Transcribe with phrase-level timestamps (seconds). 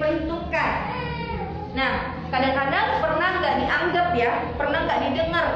[0.00, 0.72] diperhitungkan.
[1.76, 1.92] Nah,
[2.32, 5.48] kadang-kadang pernah nggak dianggap ya, pernah nggak didengar.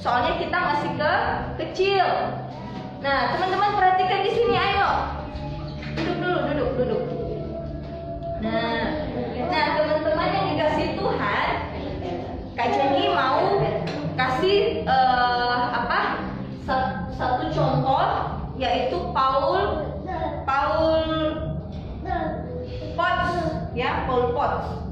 [0.00, 1.12] Soalnya kita masih ke
[1.60, 2.06] kecil.
[3.04, 4.90] Nah, teman-teman perhatikan di sini, ayo.
[5.92, 7.02] Duduk dulu, duduk, duduk.
[8.40, 8.80] Nah,
[9.52, 11.48] nah teman-teman yang dikasih Tuhan,
[12.56, 13.60] Kak Jenny mau
[14.16, 15.41] kasih uh,
[23.74, 24.91] ya Pol Pot.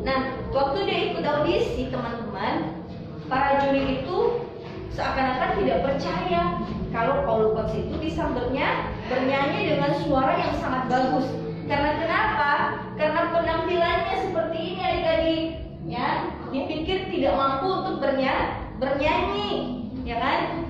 [0.00, 2.80] Nah, waktu dia ikut audisi, teman-teman,
[3.28, 4.48] para juri itu
[4.96, 6.42] seakan-akan tidak percaya
[6.90, 11.28] kalau Paul Potts itu bisa bernya, bernyanyi dengan suara yang sangat bagus.
[11.70, 12.52] Karena kenapa?
[12.98, 15.44] Karena penampilannya seperti ini adik-adik,
[15.86, 16.08] ya.
[16.50, 20.66] Dipikir tidak mampu untuk bernya, bernyanyi, ya kan?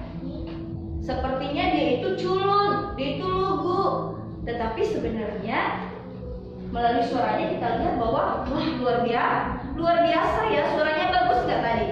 [1.01, 4.15] Sepertinya dia itu culun, dia itu lugu.
[4.45, 5.90] Tetapi sebenarnya
[6.71, 11.87] melalui suaranya kita lihat bahwa wah luar biasa, luar biasa ya suaranya bagus nggak tadi?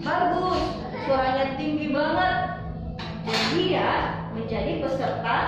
[0.00, 0.62] Bagus,
[1.04, 2.36] suaranya tinggi banget.
[3.24, 3.88] Dan dia
[4.36, 5.38] menjadi peserta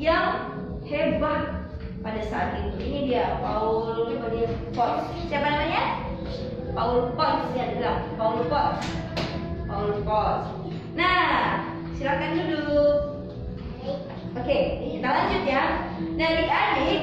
[0.00, 0.56] yang
[0.88, 1.68] hebat
[2.00, 2.76] pada saat itu.
[2.80, 4.08] Ini dia Paul
[4.76, 5.08] Potts.
[5.28, 5.82] Siapa namanya?
[6.72, 8.88] Paul Potts ya bilang Paul Potts.
[9.68, 10.48] Paul Potts.
[10.96, 11.64] Nah,
[11.96, 12.96] silakan duduk.
[14.34, 15.64] Oke, kita lanjut ya.
[16.18, 17.02] Nah, adik-adik,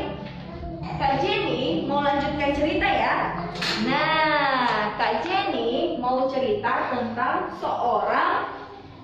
[0.82, 3.38] Kak Jenny mau lanjutkan cerita ya.
[3.86, 8.50] Nah, Kak Jenny mau cerita tentang seorang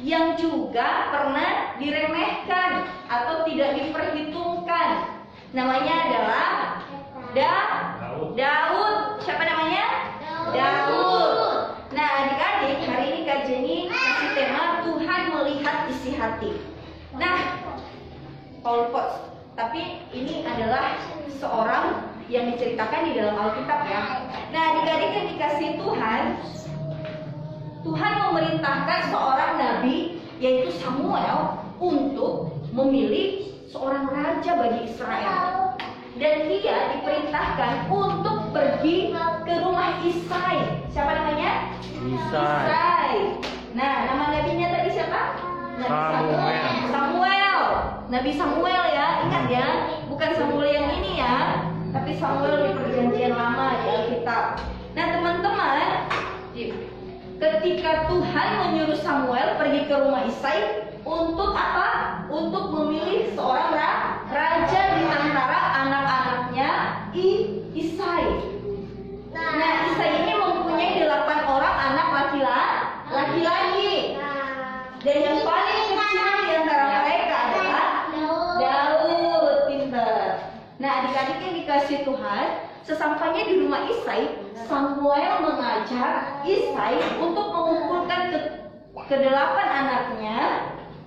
[0.01, 5.21] yang juga pernah diremehkan atau tidak diperhitungkan.
[5.53, 6.49] Namanya adalah
[7.37, 7.55] da
[8.33, 9.21] Daud.
[9.21, 9.85] Siapa namanya?
[10.49, 11.29] Daud.
[11.93, 16.57] Nah, adik-adik, hari ini Kak Jenny kasih tema Tuhan melihat isi hati.
[17.13, 17.61] Nah,
[18.65, 19.36] Paul Potts.
[19.57, 21.01] Tapi ini adalah
[21.41, 24.29] seorang yang diceritakan di dalam Alkitab ya.
[24.53, 26.21] Nah, adik-adik yang dikasih Tuhan,
[27.81, 35.73] Tuhan memerintahkan seorang nabi yaitu Samuel untuk memilih seorang raja bagi Israel.
[36.21, 40.85] Dan dia diperintahkan untuk pergi ke rumah Isai.
[40.93, 41.73] Siapa namanya?
[42.05, 42.61] Isai.
[42.61, 43.17] Isai.
[43.73, 45.21] Nah, nama nabinya tadi siapa?
[45.81, 46.66] Nabi Samuel.
[48.07, 49.67] Nabi Samuel ya, ingat ya,
[50.07, 54.63] bukan Samuel yang ini ya, tapi Samuel di perjanjian lama di Alkitab.
[54.95, 56.07] Nah, teman-teman,
[57.35, 62.23] ketika Tuhan menyuruh Samuel pergi ke rumah Isai untuk apa?
[62.31, 66.69] Untuk memilih seorang ra- raja di antara anak-anaknya
[67.11, 67.27] I
[67.75, 68.25] Isai.
[69.35, 73.11] Nah, Isai ini mempunyai delapan orang anak laki-laki.
[73.11, 73.95] Laki-laki.
[75.03, 77.87] Dan yang paling kecil di antara mereka adalah
[78.57, 79.57] Daud.
[79.69, 80.15] Pinter.
[80.81, 84.39] Nah, adik-adik yang dikasih Tuhan, sesampainya di rumah Isai,
[84.71, 88.39] Samuel mengajar Isai untuk mengumpulkan ke
[89.11, 90.39] kedelapan anaknya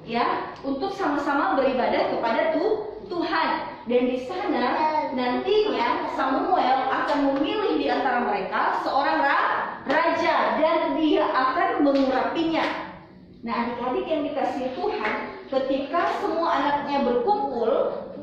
[0.05, 3.73] ya untuk sama-sama beribadah kepada tu, Tuhan.
[3.88, 4.77] Dan di sana
[5.16, 12.92] nantinya Samuel akan memilih di antara mereka seorang ra- raja dan dia akan mengurapinya.
[13.40, 15.12] Nah, adik-adik yang dikasih Tuhan,
[15.49, 17.73] ketika semua anaknya berkumpul,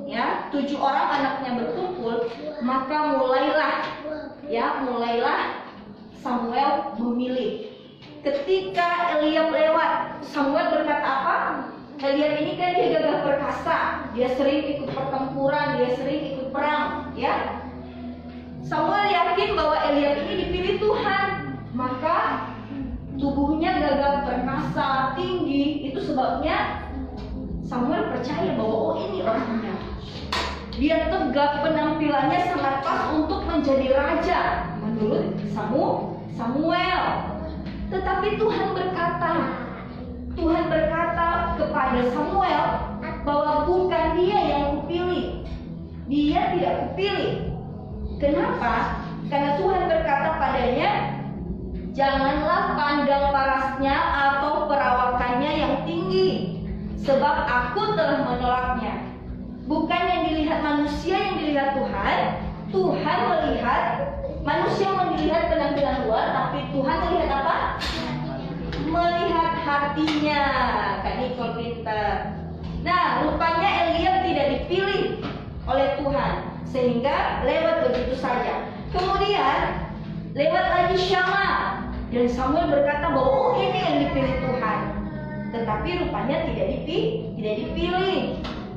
[0.07, 2.31] ya, tujuh orang anaknya berkumpul,
[2.63, 3.75] maka mulailah,
[4.47, 5.67] ya, mulailah
[6.23, 7.75] Samuel memilih.
[8.23, 11.37] Ketika Eliab lewat, Samuel berkata apa?
[11.99, 13.77] Eliab ini kan dia gagah perkasa,
[14.15, 17.61] dia sering ikut pertempuran, dia sering ikut perang, ya.
[18.63, 21.27] Samuel yakin bahwa Eliab ini dipilih Tuhan,
[21.75, 22.17] maka
[23.17, 26.85] tubuhnya gagah perkasa tinggi itu sebabnya
[27.67, 29.76] Samuel percaya bahwa oh ini orangnya
[30.77, 34.41] dia tegak penampilannya sangat pas untuk menjadi raja
[34.79, 37.03] menurut Samu Samuel
[37.89, 39.33] tetapi Tuhan berkata
[40.37, 42.63] Tuhan berkata kepada Samuel
[43.25, 45.43] bahwa bukan dia yang kupilih.
[46.07, 47.57] Dia tidak kupilih.
[48.21, 49.03] Kenapa?
[49.27, 50.91] Karena Tuhan berkata padanya,
[51.97, 56.61] Janganlah pandang parasnya atau perawakannya yang tinggi,
[57.01, 59.01] sebab aku telah menolaknya.
[59.65, 61.73] Bukan yang dilihat manusia yang dilihat
[62.67, 63.83] Tuhan, melihat
[64.43, 67.57] manusia melihat penampilan luar, tapi Tuhan melihat apa?
[68.87, 70.43] Melihat hatinya.
[71.03, 72.35] Kak Nicole pintar.
[72.83, 75.23] Nah, rupanya Eliab tidak dipilih
[75.67, 76.33] oleh Tuhan,
[76.67, 78.71] sehingga lewat begitu saja.
[78.91, 79.91] Kemudian
[80.31, 81.47] lewat lagi Syama
[82.11, 84.79] dan Samuel berkata bahwa oh ini yang dipilih Tuhan.
[85.51, 88.23] Tetapi rupanya tidak dipilih, tidak dipilih.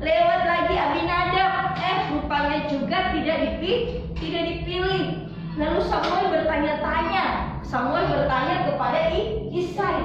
[0.01, 5.29] Lewat lagi Abinadab, eh rupanya juga tidak dipilih, tidak dipilih.
[5.61, 7.25] Lalu Samuel bertanya-tanya.
[7.61, 9.13] Samuel bertanya kepada
[9.53, 10.01] Isai,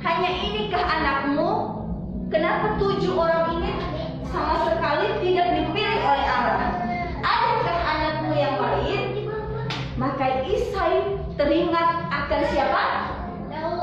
[0.00, 1.52] hanya inikah anakmu?
[2.32, 3.76] Kenapa tujuh orang ini
[4.32, 6.72] sama sekali tidak dipilih oleh Allah?
[7.20, 9.28] Adakah anakmu yang lain?
[10.00, 12.84] Maka Isai teringat akan siapa?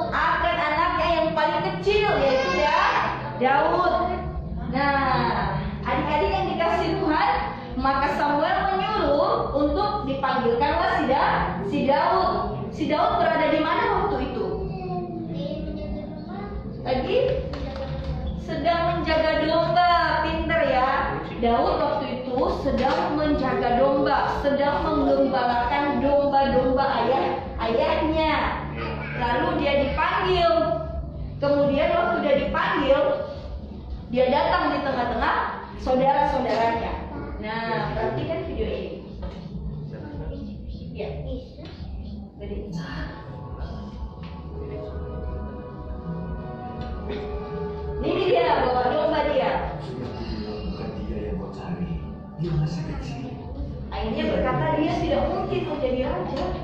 [0.10, 2.82] Akan anaknya yang paling kecil yaitu ya
[3.38, 4.23] Daud.
[4.74, 5.54] Nah,
[5.86, 7.30] adik-adik yang dikasih Tuhan,
[7.78, 11.26] maka Samuel menyuruh untuk dipanggilkanlah si, da,
[11.70, 12.32] si Daud.
[12.74, 14.46] Si Daud berada di mana waktu itu?
[16.82, 17.18] Lagi
[18.42, 21.22] sedang menjaga domba, pinter ya.
[21.38, 28.34] Daud waktu itu sedang menjaga domba, sedang menggembalakan domba-domba ayah ayahnya.
[29.22, 30.52] Lalu dia dipanggil.
[31.38, 33.00] Kemudian waktu dia dipanggil,
[34.14, 35.38] dia datang di tengah-tengah
[35.82, 37.10] saudara-saudaranya.
[37.42, 39.10] Nah, perhatikan video ini.
[40.94, 41.10] Ya.
[42.38, 42.70] Jadi,
[48.06, 49.82] ini dia bawa domba dia.
[49.82, 51.98] Bukan dia yang kau cari.
[52.38, 53.34] Dia masih kecil.
[53.90, 56.63] Akhirnya berkata dia tidak mungkin menjadi raja.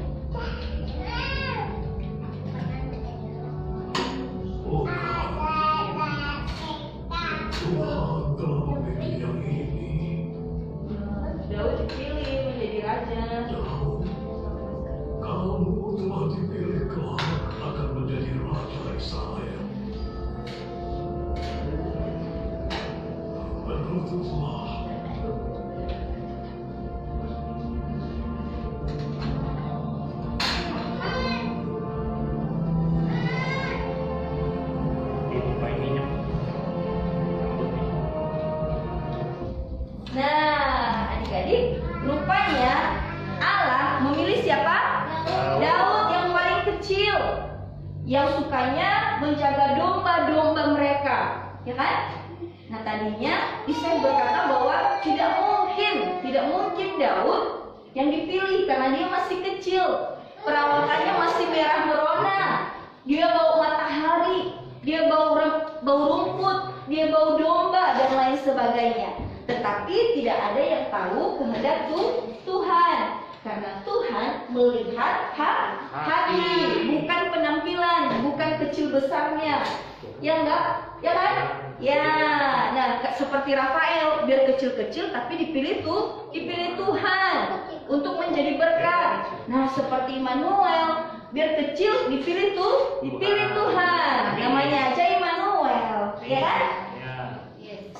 [89.49, 94.37] Nah, seperti Immanuel biar kecil dipilih tuh, dipilih Tuhan.
[94.37, 96.65] Namanya aja Immanuel, ya kan?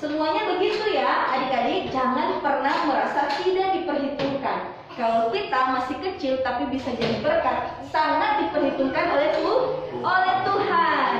[0.00, 1.92] Semuanya begitu ya, adik-adik.
[1.92, 4.72] Jangan pernah merasa tidak diperhitungkan.
[4.96, 9.62] Kalau kita masih kecil tapi bisa jadi berkat, sangat diperhitungkan oleh Tuhan,
[10.00, 11.12] oleh Tuhan.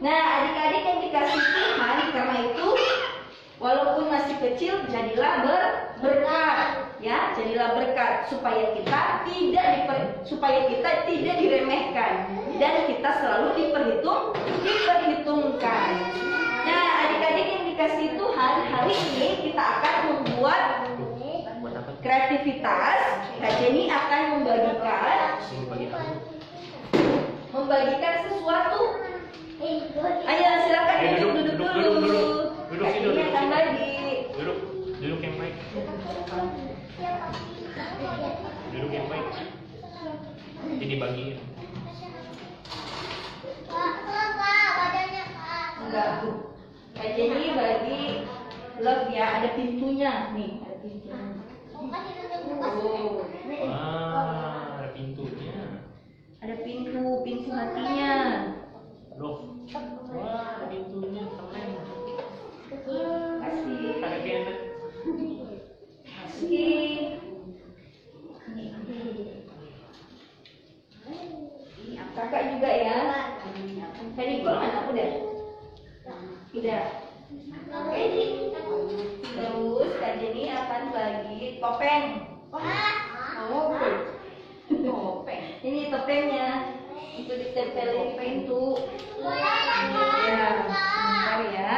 [0.00, 2.68] Nah, adik-adik yang dikasih Tuhan, karena itu
[3.56, 5.62] walaupun masih kecil jadilah ber
[6.04, 12.12] berkat, ya, jadilah berkat supaya kita tidak diper, supaya kita tidak diremehkan
[12.58, 15.90] dan kita selalu diperhitung diperhitungkan.
[16.64, 20.84] Nah, adik-adik yang dikasih Tuhan, hari ini kita akan membuat
[22.04, 23.00] kreativitas.
[23.40, 25.16] Kak Jenny akan membagikan
[27.48, 28.80] membagikan sesuatu.
[30.28, 31.80] Ayo silakan duduk, duduk, duduk, duduk, dulu.
[31.80, 32.44] duduk, duduk.
[32.68, 33.92] Duduk Kak Jenny duduk akan bagi.
[34.36, 34.58] Duduk,
[35.00, 35.54] duduk yang baik
[38.70, 39.26] duduk yang baik.
[40.64, 41.38] Jadi dibagiin
[45.94, 46.26] enggak
[46.96, 48.02] nah, jadi bagi
[48.82, 50.12] love ya ada pintunya.
[50.34, 51.18] Nih ada pintunya.
[51.74, 51.86] Oh.
[53.70, 55.54] ah, ada pintunya.
[56.42, 58.14] Ada pintu pintu hatinya.
[59.14, 59.42] Love
[60.14, 61.70] wah ada pintunya keren.
[62.74, 64.02] Kasih.
[64.02, 64.58] Ada enak
[66.34, 66.66] Saksi.
[72.14, 72.98] Kakak juga ya.
[74.18, 75.10] Tadi gue mana udah?
[76.54, 76.84] Udah.
[79.22, 82.06] Terus kan ini akan bagi Topeng.
[82.50, 83.74] Oh,
[84.66, 85.42] topeng.
[85.62, 86.48] Ini topengnya.
[87.14, 88.90] Itu ditempelin pintu.
[89.22, 89.54] Ya,
[90.66, 91.74] Sebentar ya.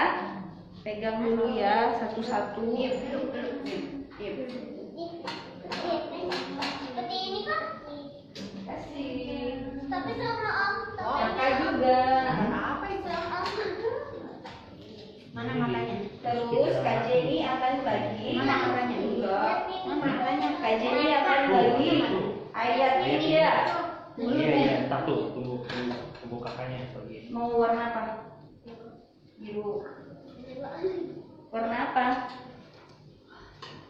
[0.80, 2.72] Pegang dulu ya satu-satu.
[2.72, 2.92] Iya,
[16.26, 18.34] Terus Kak Jenny akan bagi.
[18.34, 18.96] Mana matanya?
[18.98, 19.56] Enggak.
[19.86, 20.48] Mana?
[20.58, 21.90] Kak Jenny akan bagi
[22.50, 23.54] ayat ini ya.
[24.18, 24.76] Iya iya.
[24.90, 27.30] Tak tuh tunggu tunggu tunggu kakaknya pergi.
[27.30, 28.02] Mau warna apa?
[29.38, 29.86] Biru.
[31.54, 32.04] Warna apa?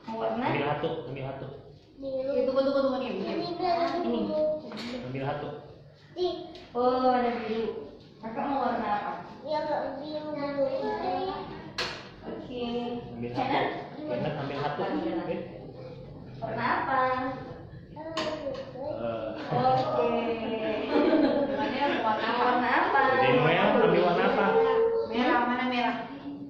[0.04, 0.44] Mau warna?
[0.44, 1.48] Ambil satu, ambil satu,
[2.04, 3.20] Itu tunggu tunggu tunggu ini.
[4.04, 4.20] Ini.
[5.08, 5.48] ambil satu.
[6.76, 7.96] Oh, ada biru.
[8.20, 9.12] Kakak mau warna apa?
[9.40, 9.64] Yang
[10.04, 11.55] biru.
[12.26, 12.62] Oke.
[13.14, 13.60] Ambil Hana?
[13.62, 14.02] satu.
[14.06, 14.80] Benar ambil satu.
[14.82, 15.40] Eh,
[16.36, 16.98] Warna apa?
[17.96, 20.08] eh, Oke.
[22.36, 23.00] Warna apa?
[23.16, 24.46] Dari Noel ambil warna apa?
[25.08, 25.96] Merah, mana merah?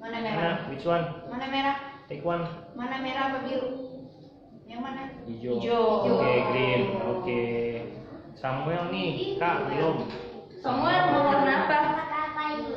[0.00, 0.36] Mana merah?
[0.36, 0.52] Mana?
[0.70, 1.04] Which one?
[1.30, 1.76] Mana merah?
[2.08, 2.44] Take one.
[2.74, 3.68] Mana merah apa biru?
[4.66, 5.02] Yang mana?
[5.26, 5.52] Hijau.
[5.58, 5.86] Hijau.
[6.08, 6.82] Oke, green.
[7.06, 7.42] Oke.
[8.36, 9.96] Samuel nih, Kak, belum.
[10.60, 11.78] Semua mau warna apa?
[12.04, 12.74] Apa ini?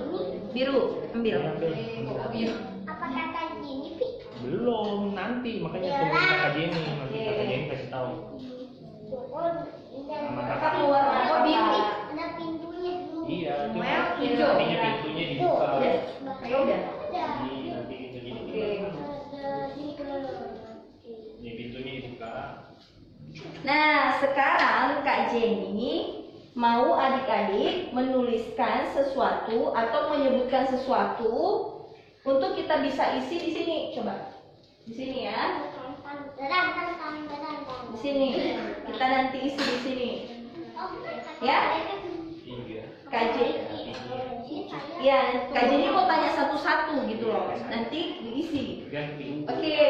[0.53, 0.79] Biru.
[1.11, 1.35] Ambil.
[1.41, 1.73] Ambil.
[2.09, 2.41] Apa Pi?
[4.39, 8.11] Belum, nanti makanya tunggu kakak Jenny, nanti kakak Jenny kasih tahu.
[10.09, 11.35] Sama Kakak warna apa?
[11.45, 11.81] Biru.
[12.09, 13.21] Ada pintunya dulu.
[13.29, 13.85] Iya, cuma
[14.17, 14.51] hijau.
[14.57, 15.67] pintunya dibuka.
[16.39, 16.81] Ayo udah.
[17.09, 18.39] Di, nanti pintu gini.
[18.41, 18.65] Oke.
[21.39, 22.33] Ini pintunya dibuka.
[23.61, 26.25] Nah, sekarang Kak Jenny
[26.57, 31.35] mau adik-adik menuliskan sesuatu atau menyebutkan sesuatu
[32.25, 33.77] untuk kita bisa isi di sini.
[34.89, 35.69] Di sini ya.
[37.93, 38.29] Di sini.
[38.89, 40.09] Kita nanti isi di sini.
[41.45, 41.77] Ya?
[43.13, 43.47] Jenny.
[45.05, 45.19] Ya,
[45.53, 47.53] Jenny mau tanya satu-satu gitu loh.
[47.69, 48.89] Nanti diisi.
[48.89, 49.45] Ganti.
[49.45, 49.85] Oke.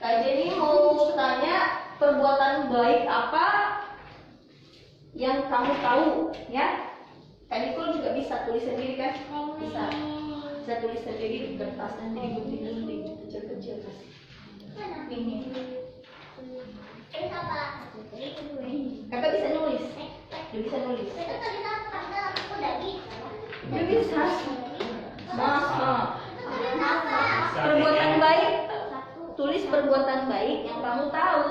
[0.00, 3.46] Kak Jenny mau tanya perbuatan baik apa
[5.12, 6.96] yang kamu tahu, ya?
[7.52, 9.12] Kak Nicole juga bisa tulis sendiri kan?
[9.60, 9.84] Bisa.
[10.64, 13.82] Bisa tulis sendiri di kertas nanti digunting-gunting kecil-kecil.
[15.10, 15.38] Ini.
[19.10, 19.84] Kakak bisa nulis.
[20.54, 21.10] Dia bisa nulis.
[23.66, 24.22] Dia bisa.
[25.34, 25.94] Masa.
[27.56, 28.52] Perbuatan baik.
[29.36, 31.50] Tulis perbuatan baik yang kamu tahu.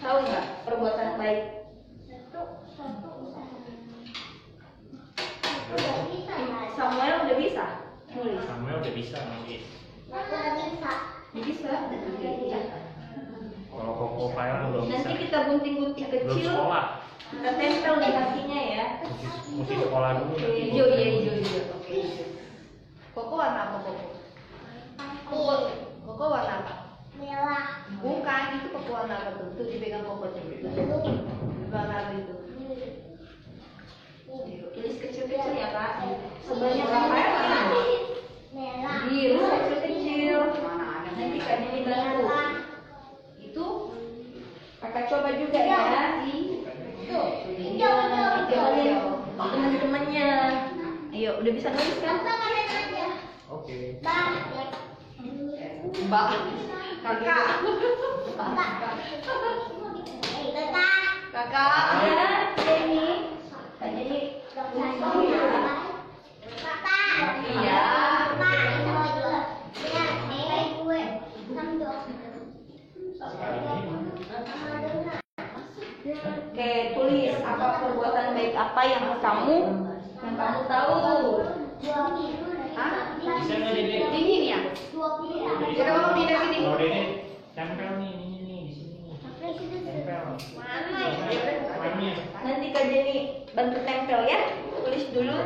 [0.00, 1.44] Tahu nggak perbuatan baik?
[6.78, 7.87] Samuel udah bisa
[8.18, 8.42] nulis.
[8.44, 9.62] Samuel udah bisa nulis.
[11.38, 11.72] Bisa.
[12.48, 12.60] Ya.
[13.68, 15.06] Kalau Koko File belum bisa.
[15.06, 16.50] Nanti kita gunting-gunting Belum kecil.
[16.50, 16.84] sekolah.
[17.28, 18.84] Kita tempel di kakinya ya.
[19.04, 19.26] Mesti,
[19.60, 20.34] mesti sekolah dulu.
[20.40, 21.62] Hijau iya hijau hijau.
[21.76, 21.92] Oke.
[21.92, 22.28] hijau.
[23.12, 24.04] Koko warna apa koko?
[25.28, 25.54] Koko,
[26.08, 26.74] koko warna apa?
[27.98, 29.48] Bukan, itu koko warna apa tuh?
[29.58, 30.42] Tuh dipegang koko tuh.
[31.68, 32.34] Warna apa itu?
[34.78, 35.92] Tulis kecil-kecil ya kak.
[36.46, 37.67] Sebanyak apa ya?
[39.06, 40.58] Biru kecil-kecil.
[40.66, 41.10] Mana ada?
[41.14, 41.38] Ini
[41.86, 42.26] bantu.
[43.38, 43.64] Itu
[44.82, 45.78] kakak coba juga ya.
[47.08, 48.90] Kenalin
[49.38, 50.30] teman-temannya.
[51.14, 52.20] Ayo, udah bisa nulis kan?
[53.48, 54.02] Oke.
[56.04, 56.28] Mbak.
[57.00, 57.46] Kakak.
[61.32, 61.84] Kakak.
[62.02, 62.28] Ya,
[62.60, 63.06] Jenny.
[63.78, 64.20] Kak Jenny.
[67.48, 67.82] Iya.
[76.48, 79.56] Oke, tulis apa perbuatan baik apa yang kamu
[80.18, 81.42] yang kamu tahu.
[82.78, 83.18] Hah?
[83.18, 83.96] Bisa nggak Dede?
[84.10, 84.58] Dingin ya?
[85.58, 86.58] Jadi kamu pindah sini.
[86.62, 87.02] Kalau Dede
[87.58, 89.12] tempel nih, ini nih di sini.
[89.82, 90.38] Tempel.
[90.54, 92.14] Warnanya.
[92.46, 93.16] Nanti Kak Jenny
[93.54, 94.38] bantu tempel ya.
[94.78, 95.36] Tulis dulu.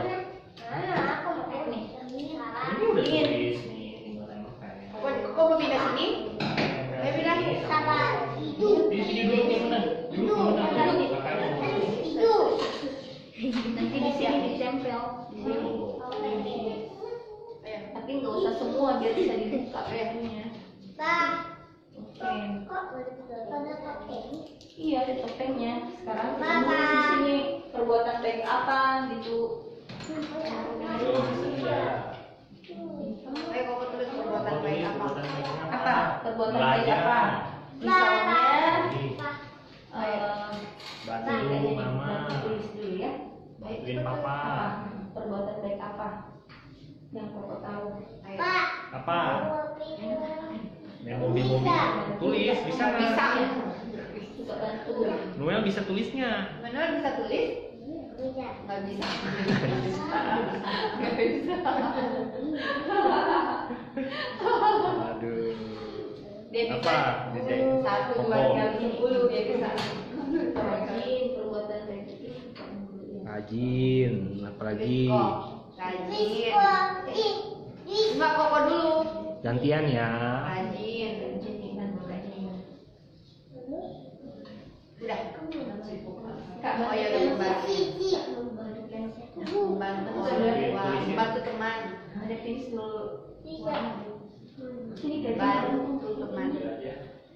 [1.72, 1.82] Nih.
[2.12, 3.24] Ini udah Dingin.
[3.28, 4.70] tulis nih, tinggal tempel.
[4.92, 6.06] Koko, koko mau pindah sini?
[6.38, 7.36] Tempel Ayo pindah.
[7.40, 7.98] sini, sama.
[8.92, 9.78] Di sini dulu gimana?
[10.12, 10.84] Dulu gimana?
[10.84, 11.10] Dulu.
[11.10, 11.56] Kakaknya.
[13.72, 15.00] Nanti di sini ditempel.
[15.32, 15.74] Di sini.
[17.62, 17.78] Ayo.
[17.96, 20.44] Tapi nggak usah semua biar bisa dibuka pennya.
[21.92, 22.30] Oke.
[24.72, 25.72] Iya ada topengnya.
[26.02, 27.36] Sekarang kita nulis di
[41.12, 42.08] Bantu mama.
[42.22, 43.12] Bantu tulis dulu ya.
[43.62, 44.42] Bantuin papa.
[44.72, 45.10] Apa?
[45.12, 46.08] Perbuatan baik apa?
[47.12, 47.12] Yang papa tahu.
[47.12, 47.21] Ayo.
[48.92, 49.18] Apa?
[51.02, 51.56] Memo memo
[52.20, 53.00] tulis bisa nggak?
[53.02, 53.26] Bisa.
[55.34, 56.30] Noel bisa tulisnya.
[56.62, 57.48] Manuel bisa tulis?
[58.22, 59.08] Nggak bisa.
[60.94, 61.56] Nggak bisa.
[65.10, 65.52] Aduh.
[66.52, 66.76] Dia bisa.
[66.78, 66.96] Apa?
[67.32, 69.70] Dia jadi- Satu, dua, tiga, sepuluh dia bisa.
[70.52, 72.30] Rajin, perbuatan memberi.
[73.22, 74.12] Rajin,
[74.44, 74.96] apalagi
[75.82, 77.34] Rajin.
[78.14, 78.94] Cuma koko dulu.
[79.42, 80.08] gantian ya.
[80.46, 81.34] Rajin.
[85.02, 85.20] Udah.
[86.62, 87.74] Kak, Oh ya membantu.
[89.50, 91.80] Membantu membantu teman.
[92.14, 92.86] ada pensil
[93.42, 93.90] warna.
[94.94, 95.74] Sini gajinya.
[95.74, 96.48] Bantu teman.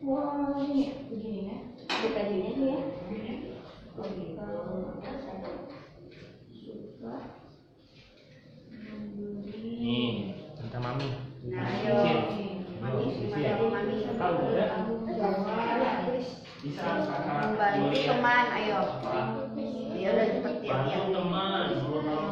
[0.07, 1.57] Wow, ini begini ya.
[1.91, 2.79] Ada gajinya nih ya.
[3.99, 5.41] Oke, kalau suka
[8.87, 10.13] memberi Nih,
[10.63, 11.09] minta mami.
[11.51, 11.97] Nah, ayo.
[12.79, 13.97] Mami, terima kasih mami.
[14.15, 14.69] Tahu udah?
[14.87, 15.97] tulis Bisa kakak.
[16.67, 18.79] Membantu teman, ayo.
[18.99, 19.21] Apa?
[19.95, 20.71] Ya udah cepet ya.
[20.75, 21.67] Bantu teman.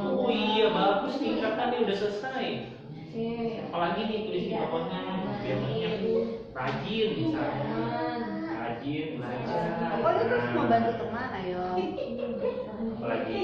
[0.04, 2.48] Oh iya bagus tingkatannya udah selesai.
[2.90, 3.30] Oke.
[3.70, 4.98] Apalagi nih tulis di pokoknya
[5.38, 5.94] biar banyak.
[6.50, 7.78] Rajin misalnya.
[8.58, 9.62] Rajin belajar.
[10.02, 11.62] Pokoknya terus membantu teman, ayo.
[12.98, 13.38] Apalagi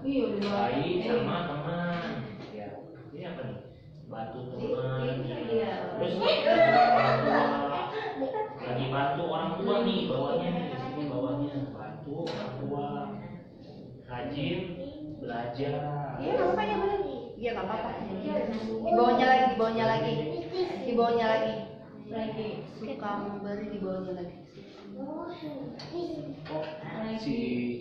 [0.00, 2.10] Iya, udah baik sama teman.
[2.56, 2.68] Ya.
[3.12, 3.69] Ini apa nih?
[4.10, 5.22] Bantu teman.
[5.46, 5.72] Iya.
[5.94, 6.14] Terus
[8.60, 12.88] lagi bantu orang tua nih bawahnya nih di sini bawahnya bantu orang tua
[14.10, 14.58] rajin
[15.22, 15.74] belajar
[16.20, 17.00] Iya, nggak apa-apa ya, boleh.
[17.40, 17.90] Iya, nggak apa-apa.
[18.84, 20.12] Di bawahnya lagi, di bawahnya lagi.
[20.84, 21.54] Di bawahnya lagi.
[22.10, 22.48] Lagi.
[22.76, 24.36] Suka memberi di bawahnya lagi.
[26.44, 26.66] kok
[27.24, 27.36] si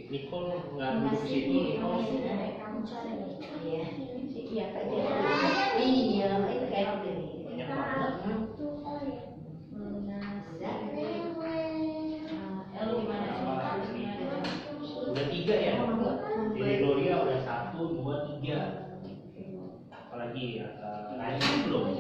[0.08, 2.06] Nicole nggak duduk di situ Nicole
[2.56, 3.14] Kamu cari.
[3.68, 4.09] Iya.
[4.50, 5.06] Iya, Kak Dia.
[5.78, 7.26] Iya, itu kayak gini.
[7.50, 8.14] banyak banget
[13.94, 14.20] gimana?
[15.10, 15.74] udah tiga ya
[16.54, 18.60] Diri Gloria udah satu dua tiga
[19.90, 21.99] apalagi uh, Rajin belum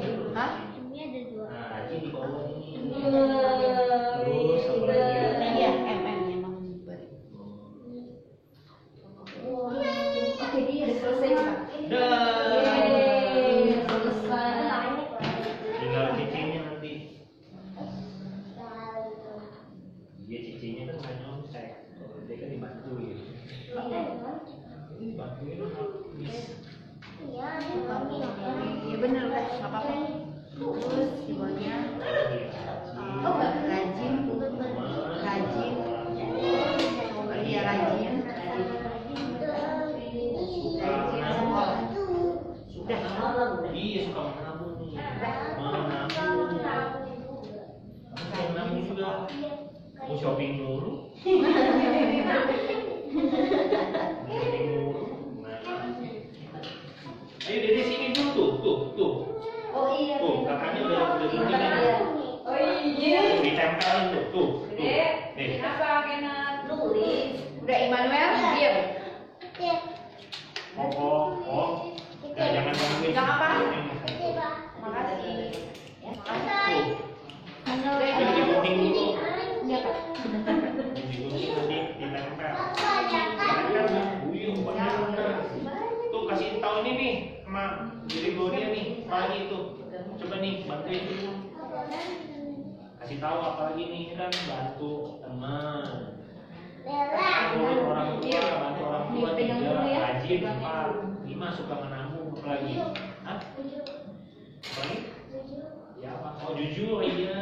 [106.59, 107.39] jujur iya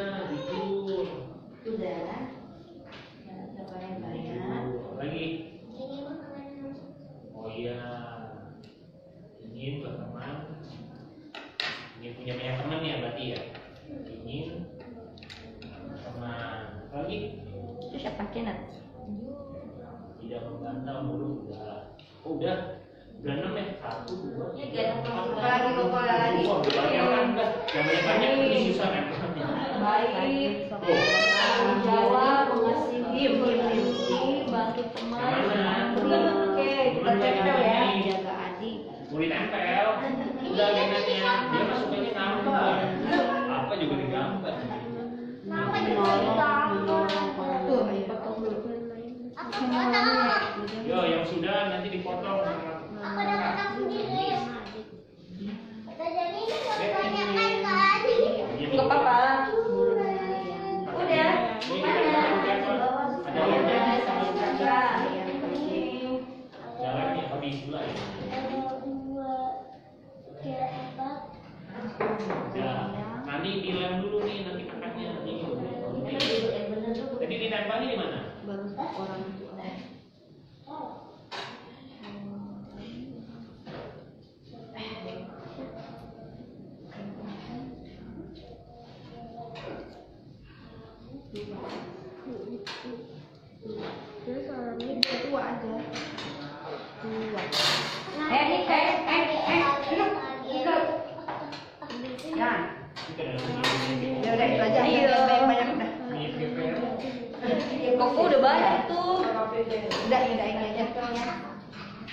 [108.78, 110.66] jatuh udah ya udah ini.
[110.78, 110.84] Aja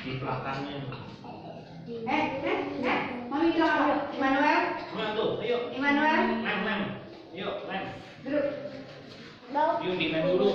[0.06, 0.78] di belakangnya
[1.86, 3.00] eh eh eh.
[3.30, 4.62] Mami bilang apa Immanuel.
[4.90, 5.58] Tuh ayo.
[5.70, 6.22] Immanuel.
[6.42, 6.82] Mem mem.
[7.34, 7.84] Yuk mem.
[8.26, 8.46] Duduk.
[9.86, 10.50] Yuk di lem dulu.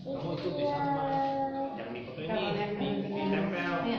[0.00, 1.06] Kamu itu di sana
[1.78, 3.74] jangan ini tempel.
[3.86, 3.98] Iya,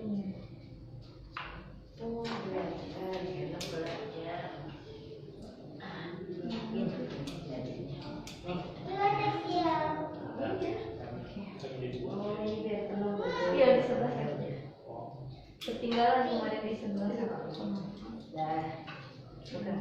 [19.51, 19.79] sudah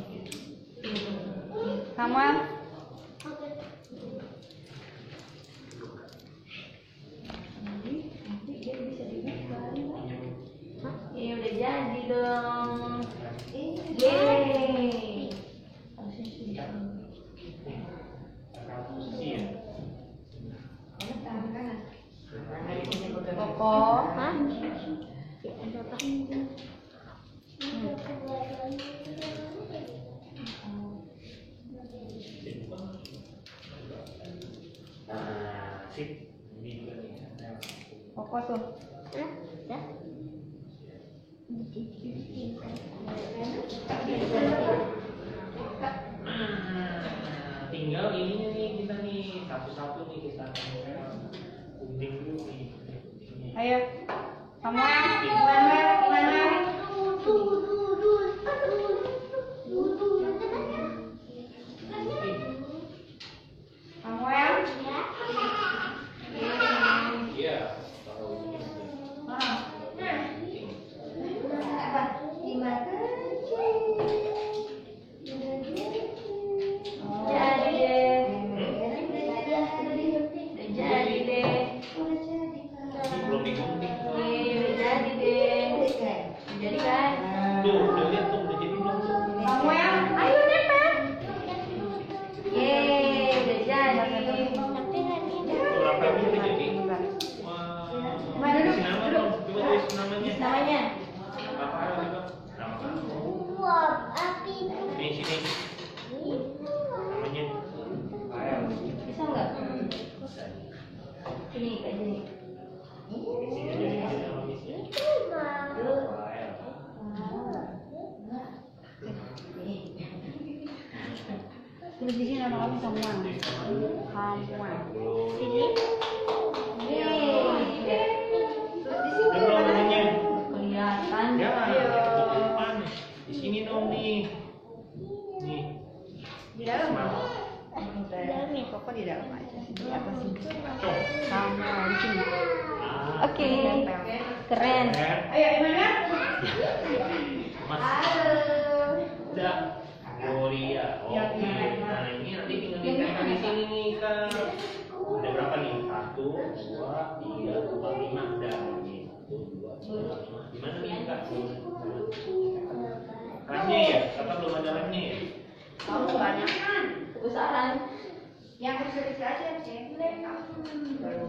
[1.98, 2.55] kamar.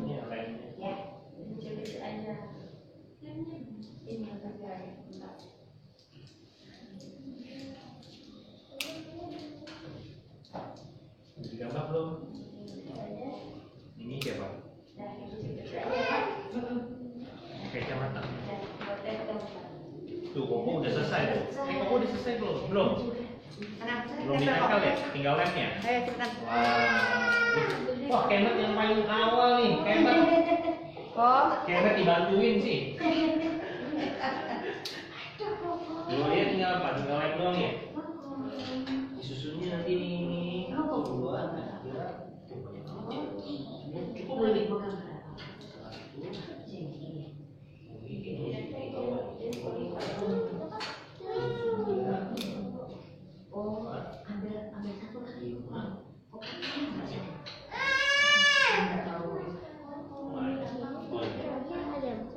[0.06, 0.70] Ini remnya.
[0.78, 0.94] Ya.
[1.34, 2.34] Kecil-kecil aja.
[3.26, 3.58] Ini.
[11.36, 12.10] Udah digambar belum?
[13.98, 14.46] Ini siapa?
[17.74, 18.22] Kacamata.
[20.30, 21.44] Tuh, Koko udah selesai tuh.
[21.66, 22.56] Eh, Koko udah selesai belum?
[22.70, 22.90] Belum.
[24.22, 24.94] Belum ditempel ya?
[25.10, 25.68] Tinggal lemnya.
[25.82, 26.30] Ayo, cepetan.
[26.46, 27.85] Wah.
[28.06, 29.72] Wah, Kemet yang paling awal nih.
[29.82, 30.16] Kemet.
[31.10, 31.44] Kok?
[31.66, 32.78] Kemet dibantuin sih.
[36.06, 36.88] Gloria tinggal apa?
[37.02, 37.72] Tinggal lem doang ya?
[39.18, 40.70] Disusunnya nanti nih.
[40.70, 42.02] Dua, tiga.
[42.46, 42.74] Cukup?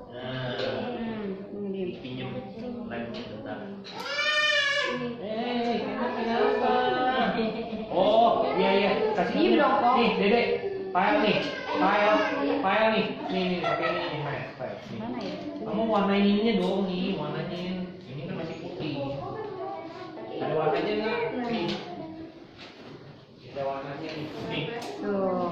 [0.10, 0.56] Nah,
[1.50, 2.00] Hmm, ini.
[2.00, 2.30] pinjem
[2.88, 3.58] lemnya bentar.
[5.20, 6.76] Eh, Kemet tinggal apa?
[7.90, 8.92] Oh, iya iya.
[9.14, 9.94] Kasih Diem dong, Kok.
[9.98, 10.42] Nih, Dede.
[10.90, 11.38] File nih.
[11.70, 12.14] File.
[12.64, 13.06] File nih.
[13.30, 14.46] Nih, nih, pakai ini nih, file.
[14.56, 14.76] file.
[14.90, 14.98] Nih.
[15.00, 15.36] Mana ya?
[16.00, 17.76] Warnain ininya dong nih, warnain.
[18.08, 19.20] Ini kan masih putih.
[20.40, 21.20] Ada warnanya nggak?
[21.52, 21.68] Nih.
[23.52, 24.26] Ada warnanya nih.
[24.48, 24.64] Nih,
[25.04, 25.48] Tuh.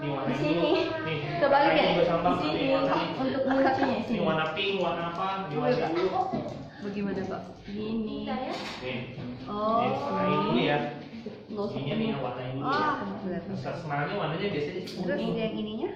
[0.00, 0.70] nih warnain Di sini.
[1.04, 1.18] Nih.
[1.36, 1.84] Kebalik ya?
[1.92, 2.04] Di
[2.40, 2.64] sini.
[3.20, 4.24] Untuk menguncinya Ini sini.
[4.24, 5.28] warna pink, warna apa?
[5.52, 6.20] Diwarnain dulu.
[6.80, 7.42] Bagaimana, Pak?
[7.68, 8.16] Gini.
[8.80, 8.98] Nih.
[9.44, 9.84] Oh.
[9.84, 10.78] Nih, warnain dulu ya.
[11.52, 12.64] Ininya nih yang warnain dulu.
[12.64, 13.04] Oh, ya.
[13.20, 13.42] benar.
[13.44, 15.36] Misal semangatnya warnanya biasanya Terus kuning.
[15.36, 15.90] yang ininya?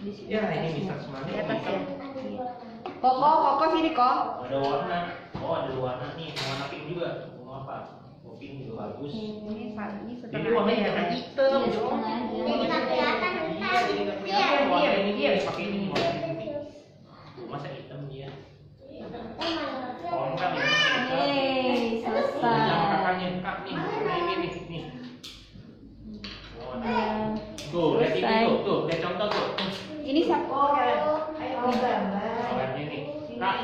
[0.00, 0.32] Di sini.
[0.32, 1.80] Ya, ini misal semangatnya Di atas ya.
[2.98, 4.42] Koko, koko sini, kok.
[4.42, 4.98] Ada warna.
[5.38, 7.30] Oh, ada warna nih, warna pink juga.
[7.46, 8.02] Mau apa?
[8.26, 9.10] Mau pink juga bagus.
[9.14, 10.90] Ini, Pak, ini setengah warnanya aja ya.
[10.90, 12.42] jangan hitam Iya, aja.
[12.42, 14.62] Jadi nggak kelihatan Iya, nggak kelihatan.
[14.66, 15.86] Warna ini dia pakai ini.
[17.46, 18.28] Masa hitam dia?
[20.08, 20.70] Kontrak ini.
[21.08, 22.66] Yeay, selesai.
[22.66, 24.82] kakaknya kak nih, ini nih, nih.
[26.58, 26.98] Warna.
[27.68, 29.48] Tuh, lihat ini tuh, tuh, lihat contoh tuh.
[30.08, 30.48] Ini siapa?
[30.48, 31.00] Oh, kalian.
[31.36, 32.32] Ayo, gambar.
[32.48, 33.02] Warnanya nih.
[33.38, 33.54] Kak,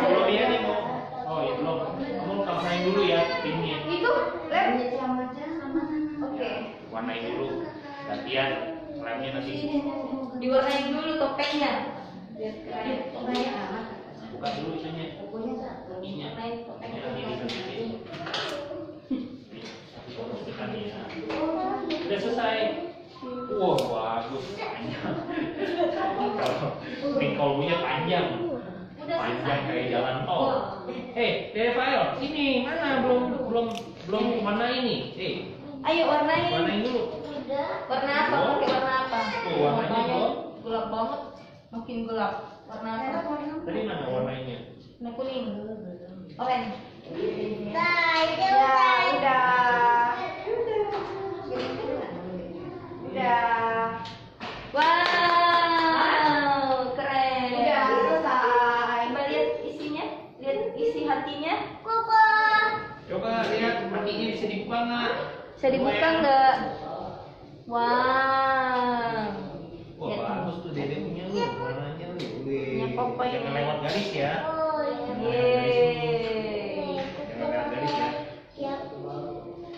[0.00, 0.80] belum ya nih mau.
[1.22, 1.78] Oh ya belum.
[2.00, 3.76] Kamu warnain dulu ya pinnya.
[3.88, 4.12] Itu,
[4.48, 4.68] lem.
[6.22, 6.50] Oke.
[6.88, 7.48] Warnain dulu.
[8.08, 8.50] Gantian
[9.02, 9.52] lemnya nanti.
[10.40, 11.72] Diwarnain dulu topengnya.
[12.36, 12.98] Biar keren.
[14.32, 15.06] Buka dulu itunya.
[16.00, 16.28] Ininya.
[16.36, 17.92] Warnain Ini topengnya.
[20.88, 21.02] ya.
[21.92, 22.58] Udah selesai.
[23.54, 24.44] Wah bagus.
[24.58, 25.16] Panjang.
[26.42, 26.70] Kalau
[27.22, 28.51] ini kolbunya panjang.
[29.02, 30.54] Udah Panjang kayak jalan tol.
[31.12, 33.66] Eh, Devail, sini mana belum belum
[34.06, 34.96] belum warna ini.
[35.18, 35.34] Eh,
[35.82, 36.54] Ayo warnain.
[36.54, 37.02] warnain dulu.
[37.90, 38.36] Warna apa?
[38.54, 39.18] Pakai warna apa?
[39.42, 40.34] Tuh, warnanya gelap.
[40.62, 41.20] gelap banget.
[41.74, 42.34] Makin gelap.
[42.70, 43.34] Warna apa?
[43.66, 44.58] Tadi mana warnanya?
[45.02, 45.46] Warna kuning.
[46.38, 46.78] Orange.
[47.74, 47.92] Ya,
[49.18, 50.14] udah.
[53.12, 54.00] Udah.
[54.72, 54.88] Wow,
[56.96, 57.52] keren.
[57.52, 59.04] Udah selesai.
[59.12, 60.04] Coba lihat isinya.
[60.40, 61.54] Lihat isi hatinya.
[61.84, 63.44] Coba
[64.02, 65.12] hatinya bisa dibuka nggak?
[65.54, 66.54] Bisa dibuka nggak?
[67.70, 69.30] Wow.
[70.02, 72.26] Wah bagus tuh dede punya lu warnanya lu.
[72.42, 73.34] Punya Papa ini.
[73.38, 74.32] Jangan lewat garis ya.
[75.22, 76.98] Yeay.
[77.30, 78.74] Jangan lewat garis ya.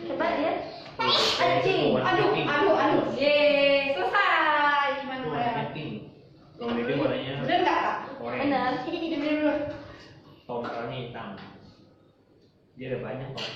[0.09, 0.57] Coba lihat.
[1.61, 2.33] Gitu, aduh.
[3.21, 5.05] Yeay, selesai.
[5.05, 5.45] Gimana Tuh, udah?
[5.45, 5.93] warnanya pink.
[6.57, 7.97] Kalau dede warnanya Bener nggak, Kak?
[8.25, 8.41] orange.
[8.49, 8.73] Benar.
[8.89, 9.57] Bener, bener.
[10.49, 11.29] Totalnya hitam.
[12.85, 13.49] Dia ada banyak kalau.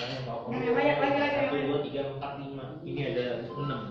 [0.48, 2.72] Yang banyak, lagi, lagi, Satu, dua, tiga, empat, lima.
[2.80, 3.87] Ini ada enam.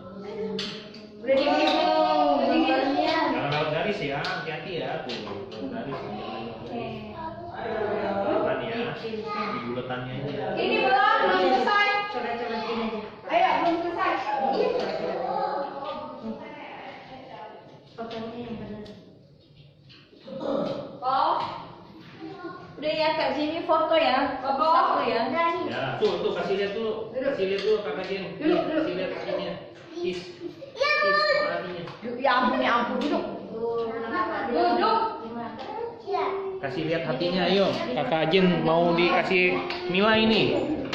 [36.87, 37.67] lihat hatinya ayo.
[37.93, 39.59] Kakak Ajin mau dikasih
[39.91, 40.47] nilai nih.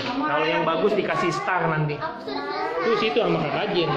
[0.02, 2.00] Kalau yang bagus dikasih star nanti.
[2.82, 3.90] Tuh situ sama kakak Ajin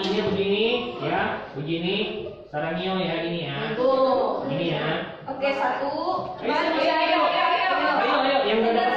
[0.00, 1.96] hatinya begini, ya, begini.
[2.48, 3.76] Sarangio ya ini ya.
[4.48, 4.86] Ini ya.
[5.28, 5.92] Oke, satu.
[6.40, 7.20] Ayo, Ayo, ayo,
[8.00, 8.88] ayo, yang udah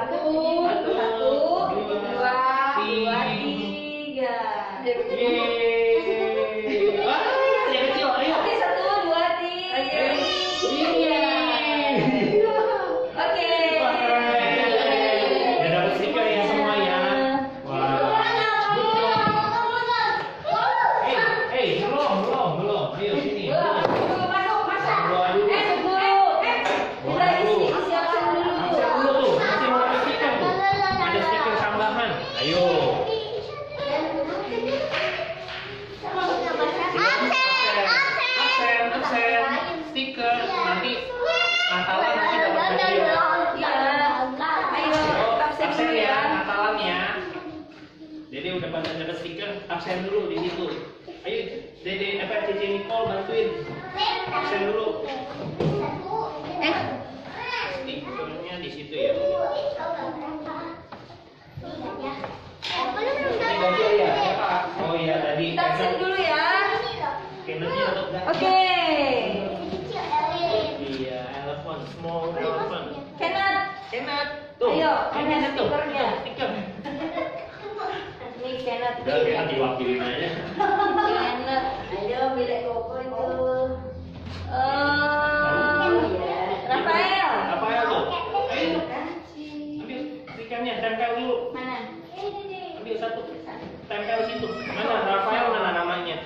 [0.00, 0.32] Satu.
[0.96, 1.32] Satu,
[1.76, 2.32] Dua.
[2.80, 3.20] Dua.
[3.36, 4.36] tiga.
[41.70, 42.18] Natalan.
[42.18, 42.46] Ayo,
[45.38, 46.18] absen dulu ya.
[46.42, 47.00] Natalan ya.
[48.30, 50.66] Dede udah pada dapat stiker, absen dulu di situ.
[51.22, 51.38] Ayo,
[51.86, 53.48] Dede apa Cici Nicole bantuin.
[54.34, 55.06] Absen dulu.
[56.58, 56.76] Eh,
[57.86, 59.12] Stikernya di situ ya.
[62.00, 62.14] Ya?
[64.82, 65.54] Oh iya tadi.
[65.54, 66.46] absen dulu ya.
[68.26, 68.46] Oke.
[68.46, 68.79] Iya,
[74.90, 76.04] Ayo, ini ada stikernya.
[76.26, 76.50] Stiker.
[78.40, 79.06] nih Kenneth.
[79.06, 80.28] Udah, kita diwakilin aja.
[81.14, 83.26] Kenneth, ayo milik Koko itu.
[84.50, 85.94] Eh,
[86.66, 87.30] Rafael.
[87.70, 88.02] Ya tuh?
[88.50, 88.82] Ayo,
[89.78, 90.00] ambil
[90.34, 91.54] stikernya, tempel dulu.
[91.54, 91.94] Mana?
[92.82, 93.20] Ambil satu.
[93.86, 94.48] Tempel situ.
[94.74, 96.16] Mana Rafael mana namanya?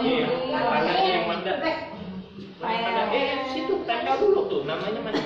[0.00, 1.52] Iya, warnanya yang mana?
[2.56, 3.02] Mana?
[3.12, 4.60] Eh, situ tempel dulu tuh.
[4.64, 5.25] Namanya mana?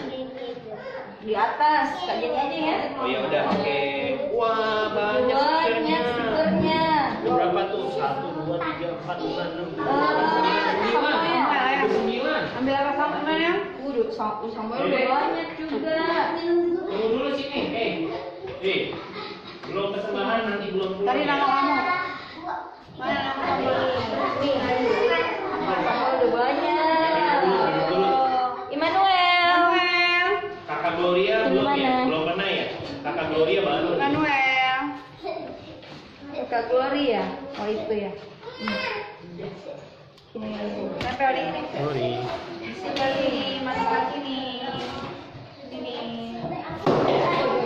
[1.21, 2.77] Di atas, Kak Jenny aja ya.
[2.97, 3.81] Oh ya udah, oke.
[4.33, 5.99] Wah, banyak stikernya.
[6.01, 6.85] Banyak stikernya.
[7.21, 7.85] Berapa tuh?
[7.93, 11.91] Satu, dua, tiga, empat, lima, enam, tujuh, Eh, delapan, sembilan.
[11.93, 12.43] Sembilan.
[12.57, 13.53] Ambil apa sama ya?
[13.81, 16.01] Udah, Sam- Samuel udah banyak juga.
[16.89, 17.61] Tunggu dulu sini.
[17.69, 17.93] Eh,
[18.63, 18.81] eh.
[19.69, 21.15] Belum persembahan nanti belum pulang.
[21.15, 21.25] Ya.
[21.29, 21.77] nama kamu.
[22.97, 23.69] Mana nama kamu?
[25.61, 27.37] Samuel udah banyak.
[27.45, 28.09] Duduk dulu.
[28.71, 29.61] Immanuel.
[30.63, 31.91] Kakak Gloria Ini belum ya?
[31.91, 32.07] mana?
[32.07, 32.67] Belum pernah ya?
[33.03, 33.97] Kakak Gloria baru.
[33.97, 34.81] Manuel.
[36.53, 37.25] Kak Gloria.
[37.57, 38.13] Oh itu ya.
[41.01, 41.61] Tempel di ini.
[41.73, 42.21] Glory.
[42.85, 44.61] Sini masuk lagi nih.
[45.73, 45.97] Sini.